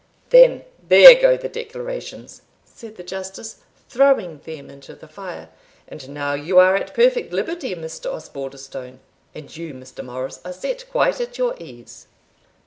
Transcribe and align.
"Then, 0.31 0.65
there 0.89 1.13
go 1.13 1.37
the 1.37 1.47
declarations," 1.47 2.41
said 2.65 2.95
the 2.95 3.03
Justice, 3.03 3.57
throwing 3.87 4.39
them 4.39 4.67
into 4.71 4.95
the 4.95 5.07
fire 5.07 5.49
"And 5.87 6.09
now 6.09 6.33
you 6.33 6.57
are 6.57 6.75
at 6.75 6.95
perfect 6.95 7.31
liberty, 7.31 7.75
Mr 7.75 8.11
Osbaldistone. 8.11 8.97
And 9.35 9.55
you, 9.55 9.75
Mr. 9.75 10.03
Morris, 10.03 10.41
are 10.43 10.53
set 10.53 10.89
quite 10.89 11.21
at 11.21 11.37
your 11.37 11.55
ease." 11.59 12.07